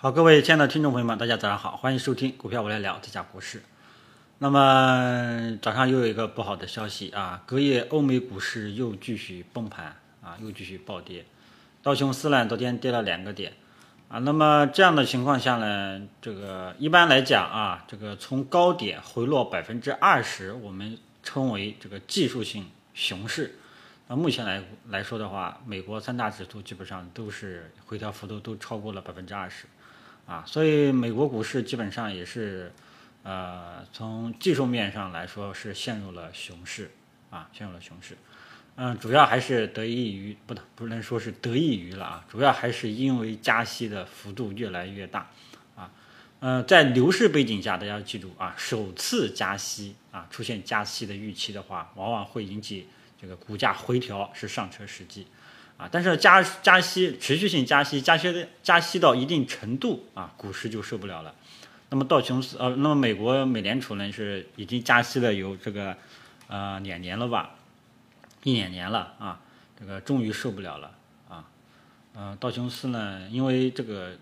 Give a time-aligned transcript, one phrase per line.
[0.00, 3.60] 好，各位亲爱的听众朋友们，大家早上好，欢迎收听股票我来聊，这家股市。
[4.38, 11.24] 那么早上又有一个不好的消息啊，隔夜欧美股市又继续崩盘啊，又继续暴跌，
[11.82, 13.54] 道琼斯呢昨天跌了两个点
[14.06, 14.20] 啊。
[14.20, 23.58] 那么这样的情况下呢，这个一般来讲啊，这个从高点回落百分之二十，我们称为这个技术性熊市。
[24.06, 29.66] 那目前来来说的话，美国三大指数基本上都是回调幅度都超过了百分之二十。
[30.28, 32.70] 啊，所以美国股市基本上也是，
[33.22, 36.90] 呃，从技术面上来说是陷入了熊市，
[37.30, 38.14] 啊，陷入了熊市，
[38.76, 45.30] 嗯，主要还是得益于不能不能说是得益于了啊，主要还是因为加息的幅度越来越大，
[45.74, 45.90] 啊，
[46.40, 52.86] 嗯，在牛市背景下，大家要记住啊，首次加息啊，出现加息的预期的话，往往会引起
[53.18, 55.26] 这个股价回调，是上车时机。
[55.78, 61.32] 啊，但是加加息，持续性加息，加息加息到一定程度啊，股市就受不了了。
[61.90, 65.96] 那么道琼斯呃，那么美国美联储呢是已经加息了有这个
[66.48, 67.54] 呃两年了吧，
[68.42, 69.40] 一两年了啊，
[69.78, 70.90] 这个终于受不了了
[71.28, 71.48] 啊。
[72.12, 74.18] 呃，道琼斯呢，因为这个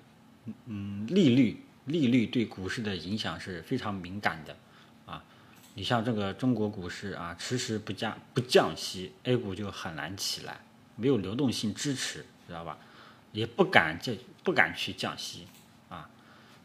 [0.66, 4.54] 嗯利率利率对股市的影响是非常敏感的
[5.06, 5.24] 啊。
[5.72, 10.60] 你像这个中国股市啊，迟迟不加不降息，A 股就很难起来。
[10.96, 12.76] 没有流动性支持，知道吧？
[13.32, 15.46] 也不敢这不敢去降息，
[15.90, 16.08] 啊，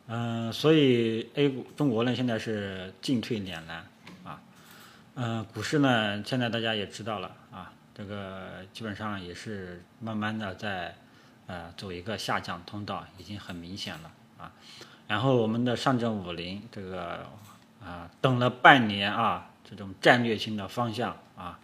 [0.08, 3.86] 嗯，所以 A 股中国呢现在是进退两难，
[4.24, 4.42] 啊，
[5.16, 10.96] 嗯，股市呢现在大家也知道了，啊，这个基本上也是慢慢的在
[11.48, 14.54] 呃走一个下降通道，已经很明显了，啊，
[15.10, 17.26] 然后我们的上证五零这个
[17.84, 21.60] 啊等了半年啊，这种战略性的方向啊。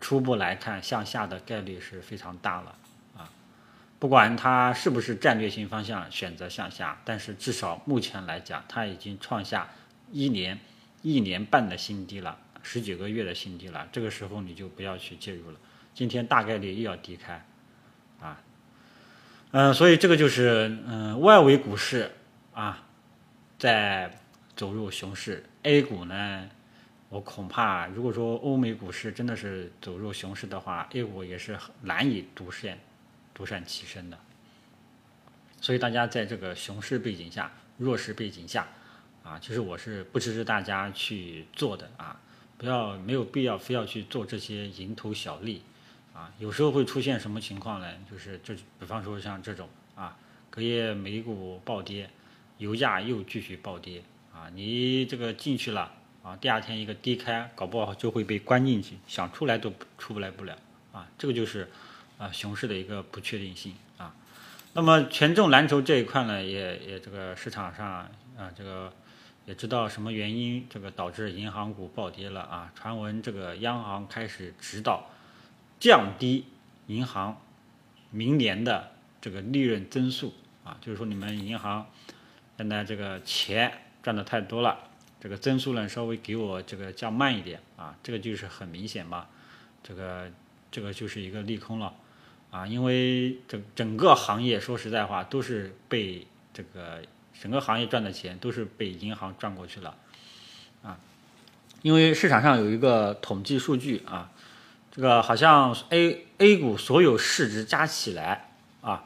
[0.00, 2.74] 初步来看，向下的概率是非常大了
[3.16, 3.30] 啊！
[3.98, 9.68] 不管它是不是战略性方向选择向下，但是至少目前来讲，它已经创下
[10.10, 10.58] 一年、
[11.02, 13.86] 一年半的新低了，十几个月的新低了。
[13.92, 15.58] 这个时候你就不要去介入了。
[15.92, 17.44] 今天大概率又要低开
[18.20, 18.40] 啊！
[19.52, 22.10] 嗯，所以这个就是嗯，外围股市
[22.54, 22.82] 啊，
[23.58, 24.18] 在
[24.56, 26.48] 走入熊市，A 股呢？
[27.10, 32.78] 我恐怕，如果说欧美股市真的是走入熊市的话，A 股也是难以独善
[33.34, 34.16] 独善其身的。
[35.60, 38.68] 所以大家在这个熊市背景下、弱势背景下，
[39.24, 42.20] 啊，其实我是不支持大家去做的啊，
[42.56, 45.62] 不要没有必要非要去做这些蝇头小利，
[46.14, 47.92] 啊，有时候会出现什么情况呢？
[48.08, 50.16] 就是就比方说像这种啊，
[50.48, 52.08] 隔夜美股暴跌，
[52.58, 54.00] 油价又继续暴跌，
[54.32, 55.96] 啊，你这个进去了。
[56.22, 60.54] 啊，第二天一个低开，搞不好就会被关进去，想出来都出不来不了
[60.92, 61.08] 啊！
[61.16, 61.70] 这个就是
[62.18, 64.14] 啊熊市的一个不确定性啊。
[64.74, 67.86] 那么权重蓝筹这一块呢，也也这个市场上
[68.36, 68.92] 啊，这个
[69.46, 72.70] 也知道什么原因，这个导致银行股暴跌了啊。
[72.74, 75.08] 传闻这个央行开始指导
[75.78, 76.44] 降低
[76.88, 77.40] 银行
[78.10, 78.92] 明年的
[79.22, 81.86] 这个利润增速啊，就是说你们银行
[82.58, 84.89] 现在这个钱赚的太多了。
[85.20, 89.26] 这个增速呢，稍微给我这个降慢一点啊，这个就是很明显嘛，
[89.82, 90.30] 这个
[90.70, 91.92] 这个就是一个利空了
[92.50, 97.02] 啊，因为整整个行业说实在话都是被这个
[97.38, 99.94] 整个行业赚的钱都是被银行赚过去了
[100.82, 100.98] 啊，
[101.82, 104.32] 因为市场上有一个统计数据啊，
[104.90, 109.04] 这个好像 A A 股所有市值加起来啊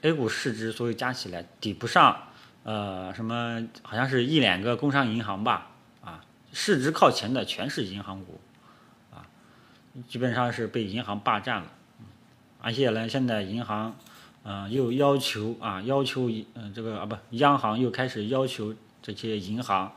[0.00, 2.30] ，A 股市值所有加起来抵不上。
[2.64, 8.40] 呃，什么好像是一两个工商银行吧，啊，市值靠前的全是银行股，
[9.10, 9.26] 啊，
[10.06, 11.72] 基本上是被银行霸占了，
[12.60, 13.96] 而且呢，现在银行，
[14.44, 19.92] 嗯，又要求啊，要求嗯，这个啊不，央行又开始要求这些银行，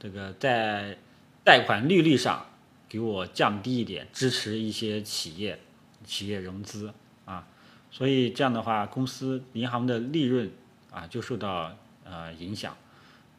[0.00, 0.98] 这个在
[1.44, 2.44] 贷款利率上
[2.88, 5.60] 给我降低一点，支持一些企业，
[6.04, 6.92] 企业融资
[7.24, 7.46] 啊，
[7.92, 10.50] 所以这样的话，公司银行的利润
[10.90, 11.70] 啊就受到。
[12.10, 12.76] 呃，影响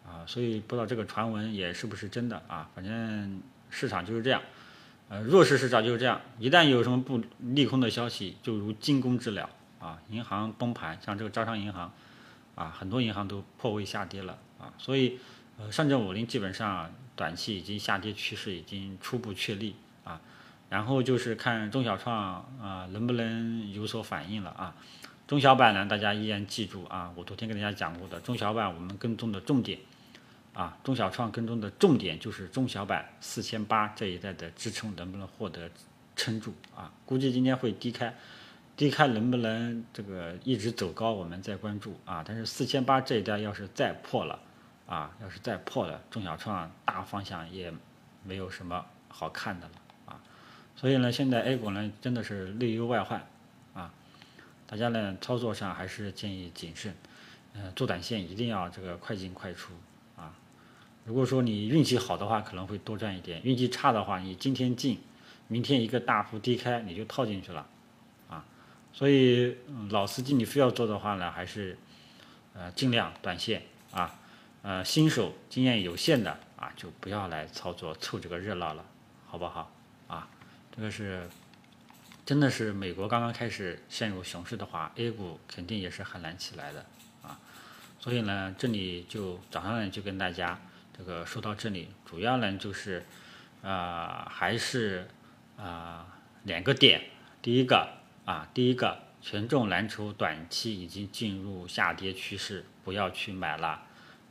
[0.06, 2.69] 啊，所以不知道这个传闻也是不是真的啊？
[2.73, 4.41] 反正市场就是这样，
[5.09, 11.91] 呃，弱势市场就是这样，一旦有什么不利空的消息，就如惊弓之鸟啊，银行崩盘，像这个招商银行
[12.56, 15.19] 啊，很多银行都破位下跌了啊，所以
[15.57, 19.75] 呃，上证五零基本上短期已经下跌趋势已经初步确立
[20.06, 20.21] 啊，
[20.69, 22.15] 然后就是看中小创
[22.62, 24.73] 啊能不能有所反应了啊。
[25.31, 29.80] 中小板呢，大家依然记住啊，我昨天跟大家讲过的，中小板我们跟踪的重点
[30.51, 35.72] 啊，中小创跟踪的重点就是中小板四千八这一带的支撑能不能获得
[36.18, 36.92] 撑住啊？
[37.06, 38.13] 估计今天会低开，
[38.75, 42.22] 低开能不能这个一直走高，我们再关注啊。
[42.28, 44.38] 但是四千八这一带要是再破了
[44.86, 47.74] 啊，要是再破了，中小创大方向也
[48.25, 49.74] 没有什么好看的了
[50.07, 50.19] 啊。
[50.75, 53.25] 所以呢，现在 A 股呢真的是内忧外患，
[54.71, 56.95] 大家呢操作上还是建议谨慎，
[57.51, 59.73] 嗯，做短线一定要这个快进快出
[60.15, 60.33] 啊。
[61.03, 64.97] 如果说你运气好的话，可能会多赚一点；运气差的话，你今天进，
[65.50, 67.68] 明天一个大幅低开，你就套进去了
[68.29, 68.45] 啊。
[68.94, 69.57] 所以
[69.89, 71.77] 老司机，你非要做的话呢，还是
[72.53, 74.18] 呃尽量短线啊，
[74.62, 78.85] 呃新手经验有限的啊，就不要来操作凑这个热闹了，
[79.27, 79.69] 好不好？
[80.07, 80.29] 啊，
[80.73, 81.27] 这个是
[82.25, 86.85] 真的是美国刚刚开始陷入熊市的话，A 股肯定也是很难起来的
[87.21, 87.39] 啊。
[88.00, 90.59] 所以呢，这里就早上呢就跟大家
[90.97, 93.06] 这个说到这里，主要呢就是
[93.62, 95.07] 啊还是
[95.57, 96.07] 啊
[96.44, 97.01] 两个点，
[97.41, 98.01] 第一个。
[98.23, 103.81] 啊，第一个权重蓝筹短期已经进入下跌趋势，不要去买了。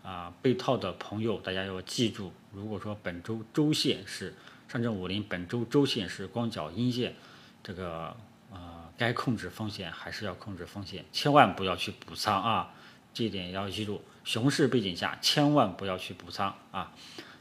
[0.05, 4.33] 啊，被套的朋友大家要记住，如果说本周周线是
[4.69, 7.17] 上证五零，本周周线是光脚阴线，
[7.63, 8.17] 这个
[8.51, 12.73] 呃该控制风险还是要控制风险，千万不要去补仓啊，
[13.15, 14.03] 这一点要记住。
[14.25, 16.93] 熊市背景下千万不要去补仓啊。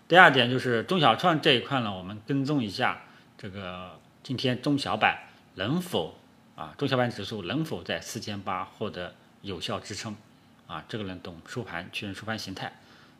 [0.07, 3.01] 第二点就是中小创这一块呢，我们跟踪一下
[3.37, 6.15] 这个今天中小板能否。
[6.55, 10.13] 啊，中小板指数能否在四千八获得有效支撑？
[10.67, 12.69] 啊，这个呢等收盘确认收盘形态，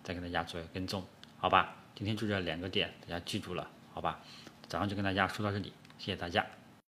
[0.03, 1.01] 再跟大家做一个跟踪，
[1.37, 1.73] 好吧？
[1.95, 4.19] 今天就这两个点，大家记住了，好吧？
[4.67, 6.45] 早上就跟大家说到这里，谢谢大家。